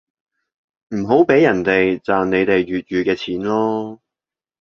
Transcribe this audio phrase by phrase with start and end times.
[0.95, 3.99] 唔好畀人哋賺你哋粵語嘅錢囉